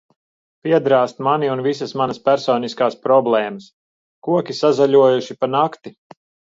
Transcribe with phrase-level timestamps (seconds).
[0.67, 3.71] Piedrāzt mani un visas manas personiskās problēmas!
[4.31, 5.99] Koki sazaļojuši pa nakti!